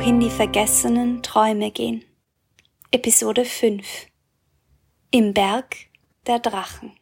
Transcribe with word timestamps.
Wohin 0.00 0.18
die 0.18 0.30
vergessenen 0.30 1.22
Träume 1.22 1.70
gehen. 1.70 2.02
Episode 2.90 3.44
5 3.44 3.84
Im 5.10 5.34
Berg 5.34 5.76
der 6.26 6.38
Drachen. 6.38 6.92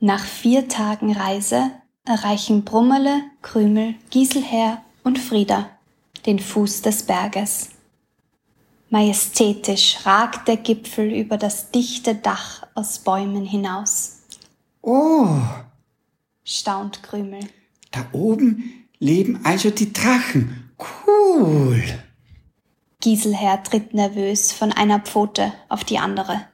Nach 0.00 0.24
vier 0.24 0.66
Tagen 0.66 1.12
Reise 1.12 1.70
erreichen 2.04 2.64
Brummele, 2.64 3.22
Krümel, 3.42 3.94
Giselher 4.10 4.82
und 5.04 5.20
Frieda 5.20 5.70
den 6.26 6.40
Fuß 6.40 6.82
des 6.82 7.04
Berges. 7.04 7.68
Majestätisch 8.88 10.04
ragt 10.04 10.48
der 10.48 10.56
Gipfel 10.56 11.12
über 11.12 11.36
das 11.36 11.70
dichte 11.70 12.16
Dach 12.16 12.66
aus 12.74 12.98
Bäumen 12.98 13.44
hinaus. 13.44 14.22
Oh, 14.82 15.28
staunt 16.42 17.04
Krümel. 17.04 17.48
Da 17.92 18.04
oben 18.10 18.88
leben 18.98 19.38
also 19.44 19.70
die 19.70 19.92
Drachen. 19.92 20.69
Cool. 21.06 21.82
Giselher 23.00 23.62
tritt 23.62 23.94
nervös 23.94 24.52
von 24.52 24.72
einer 24.72 25.00
Pfote 25.00 25.52
auf 25.68 25.84
die 25.84 25.98
andere. 25.98 26.46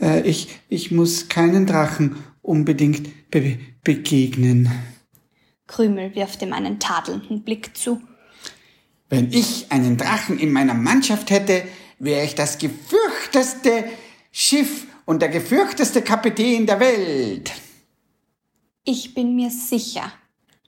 Äh, 0.00 0.22
ich, 0.22 0.48
ich 0.68 0.90
muss 0.90 1.28
keinen 1.28 1.66
Drachen 1.66 2.16
unbedingt 2.40 3.30
be 3.30 3.58
begegnen. 3.84 4.70
Krümel 5.66 6.14
wirft 6.14 6.42
ihm 6.42 6.52
einen 6.52 6.78
tadelnden 6.78 7.42
Blick 7.42 7.76
zu. 7.76 8.00
Wenn 9.08 9.32
ich 9.32 9.72
einen 9.72 9.96
Drachen 9.96 10.38
in 10.38 10.52
meiner 10.52 10.74
Mannschaft 10.74 11.30
hätte, 11.30 11.64
wäre 11.98 12.24
ich 12.24 12.34
das 12.36 12.58
gefürchteste 12.58 13.84
Schiff 14.30 14.86
und 15.04 15.20
der 15.20 15.28
gefürchteste 15.28 16.02
Kapitän 16.02 16.66
der 16.66 16.78
Welt. 16.78 17.52
Ich 18.84 19.14
bin 19.14 19.34
mir 19.34 19.50
sicher, 19.50 20.12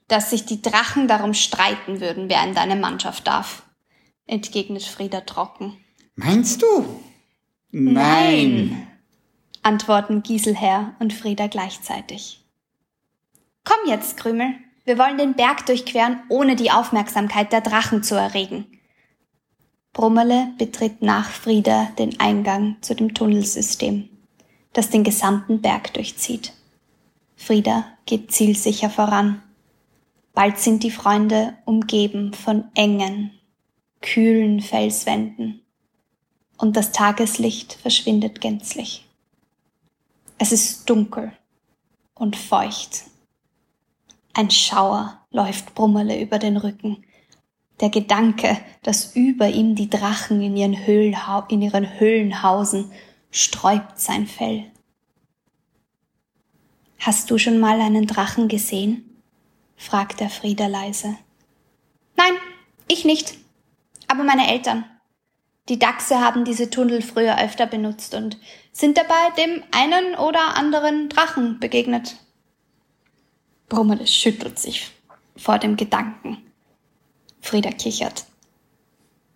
dass 0.07 0.29
sich 0.29 0.45
die 0.45 0.61
Drachen 0.61 1.07
darum 1.07 1.33
streiten 1.33 1.99
würden, 1.99 2.29
wer 2.29 2.43
in 2.43 2.53
deine 2.53 2.75
Mannschaft 2.75 3.27
darf, 3.27 3.63
entgegnet 4.27 4.83
Frieda 4.83 5.21
trocken. 5.21 5.77
Meinst 6.15 6.61
du? 6.61 6.85
Nein, 7.71 8.69
Nein 8.69 8.87
antworten 9.65 10.21
Giselher 10.21 10.93
und 10.99 11.11
Frieda 11.11 11.47
gleichzeitig. 11.47 12.45
Komm 13.63 13.89
jetzt, 13.89 14.15
Krümel, 14.15 14.53
wir 14.85 14.99
wollen 14.99 15.17
den 15.17 15.33
Berg 15.33 15.65
durchqueren, 15.65 16.21
ohne 16.29 16.55
die 16.55 16.69
Aufmerksamkeit 16.69 17.51
der 17.51 17.61
Drachen 17.61 18.03
zu 18.03 18.13
erregen. 18.13 18.67
Brummele 19.91 20.49
betritt 20.59 21.01
nach 21.01 21.29
Frieda 21.29 21.87
den 21.97 22.19
Eingang 22.19 22.77
zu 22.81 22.93
dem 22.93 23.15
Tunnelsystem, 23.15 24.07
das 24.73 24.91
den 24.91 25.03
gesamten 25.03 25.61
Berg 25.61 25.93
durchzieht. 25.93 26.53
Frieda 27.35 27.85
geht 28.05 28.31
zielsicher 28.31 28.91
voran. 28.91 29.41
Bald 30.35 30.59
sind 30.59 30.83
die 30.83 30.91
Freunde 30.91 31.57
umgeben 31.63 32.33
von 32.33 32.65
engen, 32.75 33.31
kühlen 34.01 34.59
Felswänden 34.59 35.61
und 36.57 36.75
das 36.75 36.91
Tageslicht 36.91 37.73
verschwindet 37.73 38.41
gänzlich. 38.41 39.07
Es 40.37 40.51
ist 40.51 40.89
dunkel 40.89 41.31
und 42.13 42.35
feucht. 42.35 43.05
Ein 44.33 44.51
Schauer 44.51 45.25
läuft 45.31 45.73
Brummerle 45.73 46.21
über 46.21 46.37
den 46.37 46.57
Rücken. 46.57 47.05
Der 47.79 47.89
Gedanke, 47.89 48.57
dass 48.83 49.15
über 49.15 49.47
ihm 49.47 49.75
die 49.75 49.89
Drachen 49.89 50.41
in 50.41 50.57
ihren, 50.57 50.73
in 50.73 51.61
ihren 51.61 51.99
Höhlen 51.99 52.43
hausen, 52.43 52.91
sträubt 53.31 53.99
sein 53.99 54.27
Fell. 54.27 54.65
Hast 56.99 57.31
du 57.31 57.37
schon 57.37 57.59
mal 57.59 57.79
einen 57.79 58.05
Drachen 58.05 58.49
gesehen? 58.49 59.14
Fragt 59.75 60.19
der 60.19 60.29
Frieder 60.29 60.67
leise. 60.69 61.17
Nein, 62.15 62.33
ich 62.87 63.05
nicht. 63.05 63.37
Aber 64.07 64.23
meine 64.23 64.49
Eltern. 64.51 64.85
Die 65.67 65.79
Dachse 65.79 66.19
haben 66.19 66.45
diese 66.45 66.69
Tunnel 66.69 67.01
früher 67.01 67.41
öfter 67.41 67.65
benutzt 67.65 68.13
und 68.13 68.37
sind 68.71 68.97
dabei 68.97 69.31
dem 69.37 69.63
einen 69.71 70.15
oder 70.15 70.55
anderen 70.55 71.09
Drachen 71.09 71.59
begegnet. 71.59 72.17
Brummeles 73.67 74.13
schüttelt 74.13 74.59
sich 74.59 74.91
vor 75.35 75.57
dem 75.57 75.75
Gedanken. 75.75 76.37
Frieda 77.41 77.71
kichert. 77.71 78.25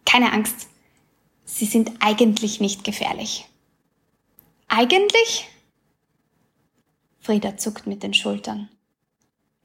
Keine 0.06 0.32
Angst. 0.32 0.68
Sie 1.46 1.66
sind 1.66 1.92
eigentlich 2.00 2.60
nicht 2.60 2.84
gefährlich. 2.84 3.48
Eigentlich? 4.68 5.48
Frieda 7.20 7.58
zuckt 7.58 7.88
mit 7.88 8.04
den 8.04 8.14
Schultern. 8.14 8.70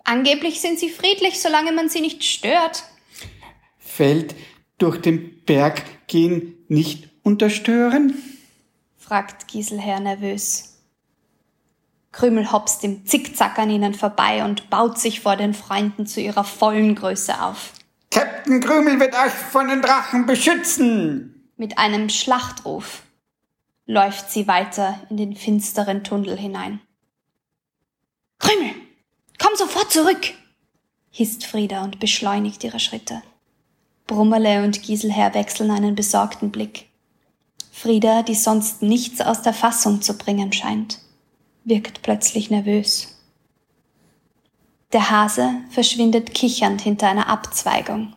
Angeblich 0.04 0.60
sind 0.60 0.78
sie 0.78 0.90
friedlich, 0.90 1.40
solange 1.40 1.72
man 1.72 1.88
sie 1.88 2.00
nicht 2.00 2.24
stört. 2.24 2.84
Fällt 3.78 4.34
durch 4.78 5.00
den 5.00 5.42
Berg 5.44 6.06
gehen 6.06 6.54
nicht 6.68 7.08
unterstören? 7.22 8.14
fragt 8.98 9.48
Giselher 9.48 10.00
nervös. 10.00 10.74
Krümel 12.12 12.52
hopst 12.52 12.84
im 12.84 13.06
Zickzack 13.06 13.58
an 13.58 13.70
ihnen 13.70 13.92
vorbei 13.92 14.44
und 14.44 14.70
baut 14.70 14.98
sich 14.98 15.20
vor 15.20 15.36
den 15.36 15.52
Freunden 15.52 16.06
zu 16.06 16.20
ihrer 16.20 16.44
vollen 16.44 16.94
Größe 16.94 17.42
auf. 17.42 17.72
Captain 18.10 18.60
Krümel 18.60 19.00
wird 19.00 19.14
euch 19.14 19.32
von 19.32 19.68
den 19.68 19.82
Drachen 19.82 20.24
beschützen! 20.26 21.50
Mit 21.56 21.78
einem 21.78 22.08
Schlachtruf 22.08 23.02
läuft 23.86 24.30
sie 24.30 24.46
weiter 24.46 25.00
in 25.10 25.16
den 25.16 25.34
finsteren 25.34 26.04
Tunnel 26.04 26.36
hinein. 26.38 26.80
Krümel, 28.38 28.74
komm 29.44 29.56
sofort 29.56 29.92
zurück! 29.92 30.32
hisst 31.10 31.44
Frieda 31.44 31.84
und 31.84 32.00
beschleunigt 32.00 32.64
ihre 32.64 32.80
Schritte. 32.80 33.22
Brummerle 34.06 34.64
und 34.64 34.82
Giselher 34.82 35.34
wechseln 35.34 35.70
einen 35.70 35.94
besorgten 35.94 36.50
Blick. 36.50 36.88
Frieda, 37.70 38.22
die 38.22 38.34
sonst 38.34 38.82
nichts 38.82 39.20
aus 39.20 39.42
der 39.42 39.52
Fassung 39.52 40.00
zu 40.00 40.16
bringen 40.16 40.52
scheint, 40.52 40.98
wirkt 41.64 42.02
plötzlich 42.02 42.50
nervös. 42.50 43.18
Der 44.92 45.10
Hase 45.10 45.50
verschwindet 45.70 46.32
kichernd 46.32 46.80
hinter 46.80 47.08
einer 47.08 47.28
Abzweigung 47.28 48.14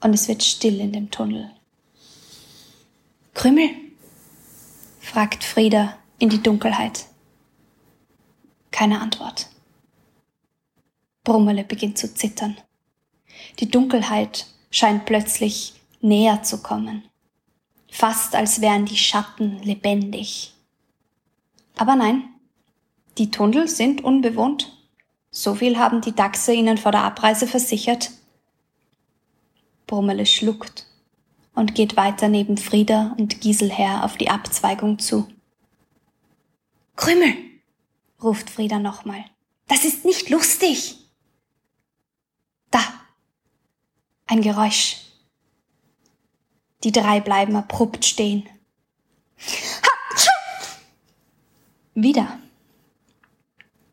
und 0.00 0.14
es 0.14 0.28
wird 0.28 0.42
still 0.42 0.80
in 0.80 0.92
dem 0.92 1.10
Tunnel. 1.10 1.50
Krümel? 3.34 3.70
fragt 5.00 5.44
Frieda 5.44 5.96
in 6.18 6.30
die 6.30 6.42
Dunkelheit. 6.42 7.06
Keine 8.70 9.00
Antwort. 9.00 9.51
Brummele 11.24 11.64
beginnt 11.64 11.98
zu 11.98 12.14
zittern. 12.14 12.56
Die 13.58 13.70
Dunkelheit 13.70 14.46
scheint 14.70 15.04
plötzlich 15.04 15.74
näher 16.00 16.42
zu 16.42 16.62
kommen. 16.62 17.04
Fast 17.90 18.34
als 18.34 18.60
wären 18.60 18.86
die 18.86 18.96
Schatten 18.96 19.62
lebendig. 19.62 20.54
Aber 21.76 21.94
nein, 21.94 22.24
die 23.18 23.30
Tunnel 23.30 23.68
sind 23.68 24.02
unbewohnt. 24.02 24.76
So 25.30 25.54
viel 25.54 25.78
haben 25.78 26.00
die 26.00 26.14
Dachse 26.14 26.52
ihnen 26.52 26.78
vor 26.78 26.92
der 26.92 27.04
Abreise 27.04 27.46
versichert. 27.46 28.10
Brummele 29.86 30.26
schluckt 30.26 30.86
und 31.54 31.74
geht 31.74 31.96
weiter 31.96 32.28
neben 32.28 32.56
Frieda 32.56 33.14
und 33.18 33.40
Giselher 33.40 34.04
auf 34.04 34.16
die 34.16 34.30
Abzweigung 34.30 34.98
zu. 34.98 35.28
Krümel, 36.96 37.34
ruft 38.22 38.50
Frieda 38.50 38.78
nochmal. 38.78 39.24
Das 39.68 39.84
ist 39.84 40.04
nicht 40.04 40.30
lustig. 40.30 40.96
Da, 42.70 42.80
ein 44.32 44.40
Geräusch. 44.40 44.96
Die 46.84 46.90
drei 46.90 47.20
bleiben 47.20 47.54
abrupt 47.54 48.06
stehen. 48.06 48.48
Wieder. 51.94 52.38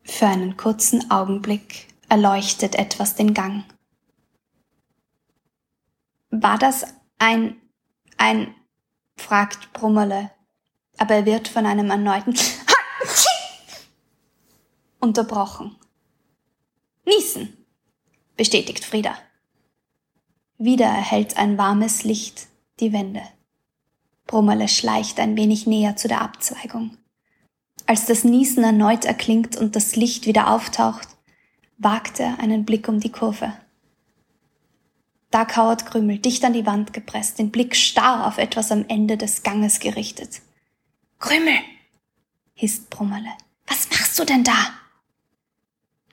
Für 0.02 0.28
einen 0.28 0.56
kurzen 0.56 1.10
Augenblick 1.10 1.88
erleuchtet 2.08 2.74
etwas 2.74 3.16
den 3.16 3.34
Gang. 3.34 3.64
War 6.30 6.56
das 6.56 6.86
ein, 7.18 7.60
ein, 8.16 8.54
fragt 9.18 9.74
Brummerle, 9.74 10.30
aber 10.96 11.16
er 11.16 11.26
wird 11.26 11.48
von 11.48 11.66
einem 11.66 11.90
erneuten 11.90 12.34
unterbrochen. 15.00 15.76
Niesen, 17.04 17.66
bestätigt 18.38 18.86
Frieda. 18.86 19.18
Wieder 20.62 20.84
erhellt 20.84 21.38
ein 21.38 21.56
warmes 21.56 22.04
Licht 22.04 22.48
die 22.80 22.92
Wände. 22.92 23.22
Brummerle 24.26 24.68
schleicht 24.68 25.18
ein 25.18 25.34
wenig 25.34 25.66
näher 25.66 25.96
zu 25.96 26.06
der 26.06 26.20
Abzweigung. 26.20 26.98
Als 27.86 28.04
das 28.04 28.24
Niesen 28.24 28.62
erneut 28.62 29.06
erklingt 29.06 29.56
und 29.56 29.74
das 29.74 29.96
Licht 29.96 30.26
wieder 30.26 30.50
auftaucht, 30.50 31.08
wagt 31.78 32.20
er 32.20 32.40
einen 32.40 32.66
Blick 32.66 32.88
um 32.88 33.00
die 33.00 33.10
Kurve. 33.10 33.54
Da 35.30 35.46
kauert 35.46 35.86
Krümel, 35.86 36.18
dicht 36.18 36.44
an 36.44 36.52
die 36.52 36.66
Wand 36.66 36.92
gepresst, 36.92 37.38
den 37.38 37.50
Blick 37.50 37.74
starr 37.74 38.26
auf 38.26 38.36
etwas 38.36 38.70
am 38.70 38.84
Ende 38.86 39.16
des 39.16 39.42
Ganges 39.42 39.80
gerichtet. 39.80 40.42
Krümel, 41.20 41.56
hisst 42.52 42.90
Brummerle, 42.90 43.32
was 43.66 43.88
machst 43.88 44.18
du 44.18 44.26
denn 44.26 44.44
da? 44.44 44.74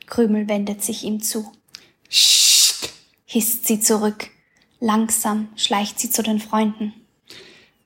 Krümel 0.05 0.47
wendet 0.47 0.85
sich 0.85 1.03
ihm 1.03 1.21
zu. 1.21 1.51
Psst, 2.07 2.93
hisst 3.25 3.67
sie 3.67 3.81
zurück 3.81 4.29
Langsam 4.79 5.49
schleicht 5.55 5.99
sie 5.99 6.09
zu 6.09 6.21
den 6.21 6.39
Freunden. 6.39 6.93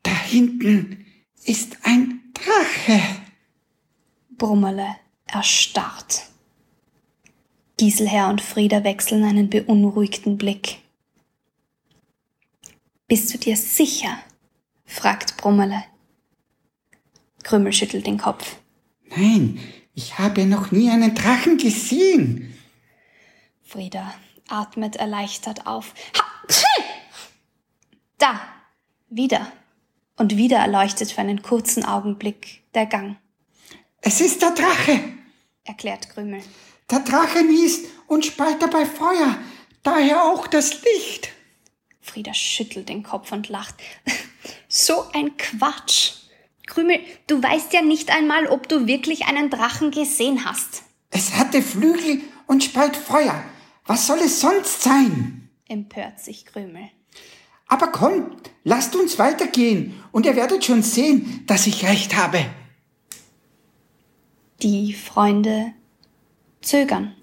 Da 0.03 0.11
hinten 0.11 1.05
ist 1.45 1.77
ein 1.83 2.21
Drache. 2.33 3.01
Brummerle 4.37 4.95
erstarrt. 5.25 6.23
Giselher 7.77 8.29
und 8.29 8.41
Frieda 8.41 8.83
wechseln 8.83 9.23
einen 9.23 9.49
beunruhigten 9.49 10.37
Blick. 10.37 10.79
Bist 13.07 13.33
du 13.33 13.37
dir 13.37 13.55
sicher? 13.57 14.17
fragt 14.85 15.37
Brummerle. 15.37 15.83
Krümel 17.43 17.73
schüttelt 17.73 18.05
den 18.05 18.17
Kopf. 18.17 18.57
Nein, 19.15 19.59
ich 19.93 20.19
habe 20.19 20.45
noch 20.45 20.71
nie 20.71 20.89
einen 20.89 21.15
Drachen 21.15 21.57
gesehen. 21.57 22.53
Frieda 23.63 24.13
atmet 24.47 24.97
erleichtert 24.97 25.65
auf. 25.65 25.93
Ha! 26.17 26.30
Da! 28.17 28.39
Wieder. 29.09 29.51
Und 30.15 30.37
wieder 30.37 30.59
erleuchtet 30.59 31.11
für 31.11 31.21
einen 31.21 31.41
kurzen 31.41 31.83
Augenblick 31.83 32.63
der 32.73 32.85
Gang. 32.85 33.17
Es 34.01 34.21
ist 34.21 34.41
der 34.41 34.51
Drache, 34.51 34.99
erklärt 35.63 36.09
Krümel. 36.09 36.41
Der 36.89 36.99
Drache 36.99 37.43
niest 37.43 37.87
und 38.07 38.25
speit 38.25 38.61
dabei 38.61 38.85
Feuer, 38.85 39.37
daher 39.83 40.23
auch 40.23 40.47
das 40.47 40.81
Licht. 40.83 41.29
Frieda 41.99 42.33
schüttelt 42.33 42.89
den 42.89 43.03
Kopf 43.03 43.31
und 43.31 43.49
lacht. 43.49 43.75
So 44.67 45.05
ein 45.13 45.35
Quatsch. 45.35 46.13
Krümel, 46.65 47.01
du 47.27 47.43
weißt 47.43 47.73
ja 47.73 47.81
nicht 47.81 48.09
einmal, 48.09 48.47
ob 48.47 48.69
du 48.69 48.87
wirklich 48.87 49.25
einen 49.25 49.49
Drachen 49.49 49.91
gesehen 49.91 50.45
hast. 50.45 50.83
Es 51.09 51.33
hatte 51.35 51.61
Flügel 51.61 52.21
und 52.47 52.63
speit 52.63 52.95
Feuer. 52.95 53.43
Was 53.85 54.07
soll 54.07 54.19
es 54.19 54.39
sonst 54.39 54.81
sein? 54.81 55.40
Empört 55.71 56.19
sich 56.19 56.45
Krümel. 56.45 56.89
Aber 57.67 57.87
kommt, 57.87 58.51
lasst 58.63 58.95
uns 58.95 59.17
weitergehen 59.17 59.93
und 60.11 60.25
ihr 60.25 60.35
werdet 60.35 60.65
schon 60.65 60.83
sehen, 60.83 61.43
dass 61.47 61.67
ich 61.67 61.85
recht 61.85 62.15
habe. 62.15 62.45
Die 64.61 64.93
Freunde 64.93 65.73
zögern. 66.61 67.15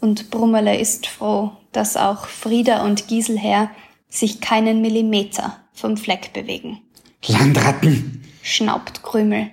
Und 0.00 0.30
Brummerle 0.30 0.78
ist 0.78 1.06
froh, 1.06 1.52
dass 1.72 1.96
auch 1.96 2.26
Frieda 2.26 2.84
und 2.84 3.08
Giselher 3.08 3.70
sich 4.08 4.40
keinen 4.40 4.82
Millimeter 4.82 5.58
vom 5.72 5.96
Fleck 5.96 6.32
bewegen. 6.32 6.80
Landratten! 7.26 8.22
schnaubt 8.42 9.02
Krümel. 9.02 9.50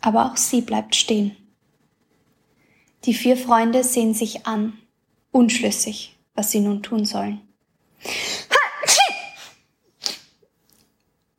Aber 0.00 0.26
auch 0.26 0.36
sie 0.36 0.62
bleibt 0.62 0.94
stehen. 0.94 1.36
Die 3.04 3.14
vier 3.14 3.36
Freunde 3.36 3.84
sehen 3.84 4.14
sich 4.14 4.46
an, 4.46 4.78
unschlüssig, 5.30 6.15
was 6.36 6.50
sie 6.50 6.60
nun 6.60 6.82
tun 6.82 7.04
sollen. 7.04 7.40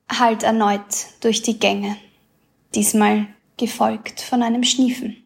Halt 0.09 0.43
erneut 0.43 0.81
durch 1.21 1.43
die 1.43 1.59
Gänge, 1.59 1.97
diesmal 2.75 3.27
gefolgt 3.55 4.19
von 4.19 4.43
einem 4.43 4.63
Schniefen. 4.63 5.23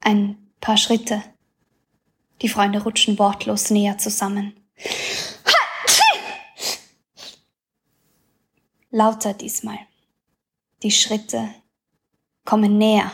Ein 0.00 0.36
paar 0.60 0.76
Schritte. 0.76 1.22
Die 2.42 2.48
Freunde 2.48 2.82
rutschen 2.82 3.18
wortlos 3.18 3.70
näher 3.70 3.96
zusammen. 3.98 4.54
Lauter 8.90 9.34
diesmal. 9.34 9.78
Die 10.82 10.90
Schritte 10.90 11.48
kommen 12.44 12.78
näher. 12.78 13.10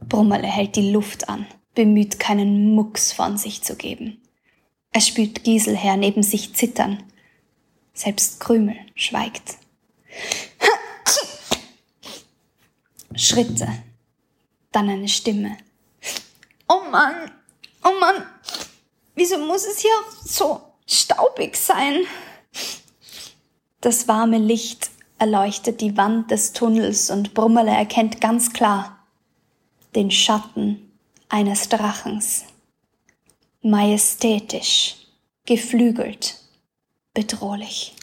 Brummerle 0.00 0.48
hält 0.48 0.76
die 0.76 0.90
Luft 0.90 1.28
an, 1.28 1.46
bemüht 1.76 2.18
keinen 2.18 2.74
Mucks 2.74 3.12
von 3.12 3.38
sich 3.38 3.62
zu 3.62 3.76
geben. 3.76 4.20
Er 4.90 5.00
spürt 5.00 5.44
Giselher 5.44 5.96
neben 5.96 6.24
sich 6.24 6.54
zittern. 6.54 7.04
Selbst 7.92 8.40
Krümel 8.40 8.76
schweigt. 8.96 9.58
Schritte. 13.14 13.68
Dann 14.72 14.88
eine 14.88 15.08
Stimme. 15.08 15.56
Oh 16.68 16.82
Mann, 16.90 17.30
oh 17.84 17.92
Mann, 18.00 18.26
wieso 19.14 19.38
muss 19.38 19.64
es 19.64 19.78
hier 19.78 19.94
so 20.24 20.60
staubig 20.86 21.56
sein? 21.56 22.04
Das 23.80 24.08
warme 24.08 24.38
Licht 24.38 24.90
erleuchtet 25.18 25.80
die 25.80 25.96
Wand 25.96 26.30
des 26.30 26.52
Tunnels 26.52 27.10
und 27.10 27.34
Brummerle 27.34 27.70
erkennt 27.70 28.20
ganz 28.20 28.52
klar 28.52 28.98
den 29.94 30.10
Schatten 30.10 30.85
eines 31.28 31.68
Drachens. 31.68 32.44
Majestätisch, 33.62 34.96
geflügelt, 35.44 36.36
bedrohlich. 37.14 37.94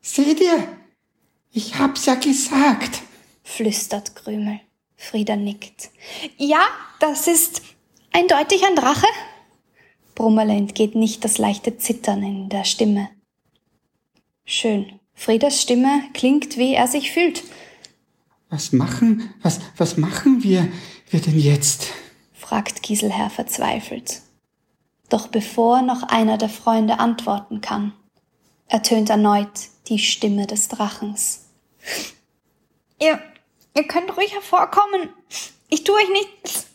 Seht 0.00 0.40
ihr? 0.40 0.68
Ich 1.50 1.78
hab's 1.78 2.06
ja 2.06 2.14
gesagt 2.14 3.02
flüstert 3.48 4.14
Krümel. 4.14 4.60
Frieda 4.96 5.36
nickt. 5.36 5.90
Ja, 6.36 6.60
das 7.00 7.26
ist 7.26 7.62
eindeutig 8.12 8.64
ein 8.64 8.76
Drache. 8.76 9.06
Brummerle 10.14 10.54
entgeht 10.54 10.94
nicht 10.94 11.24
das 11.24 11.38
leichte 11.38 11.78
Zittern 11.78 12.22
in 12.22 12.48
der 12.48 12.64
Stimme. 12.64 13.08
Schön. 14.44 15.00
Friedas 15.14 15.62
Stimme 15.62 16.02
klingt, 16.14 16.56
wie 16.56 16.74
er 16.74 16.88
sich 16.88 17.10
fühlt. 17.10 17.42
Was 18.50 18.72
machen, 18.72 19.34
was, 19.42 19.60
was 19.76 19.96
machen 19.96 20.42
wir, 20.42 20.68
wir 21.10 21.20
denn 21.20 21.38
jetzt? 21.38 21.88
Fragt 22.48 22.82
Giselherr 22.82 23.30
verzweifelt. 23.30 24.22
Doch 25.08 25.28
bevor 25.28 25.82
noch 25.82 26.02
einer 26.02 26.38
der 26.38 26.48
Freunde 26.48 26.98
antworten 26.98 27.60
kann, 27.60 27.92
ertönt 28.66 29.10
erneut 29.10 29.68
die 29.88 29.98
Stimme 29.98 30.46
des 30.46 30.68
Drachens. 30.68 31.46
Ihr 33.00 33.20
Ihr 33.78 33.86
könnt 33.86 34.16
ruhig 34.16 34.34
hervorkommen. 34.34 35.10
Ich 35.68 35.84
tue 35.84 35.94
euch 35.94 36.08
nichts 36.10 36.66